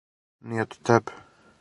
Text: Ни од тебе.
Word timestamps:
Ни 0.53 0.63
од 0.65 0.75
тебе. 0.91 1.23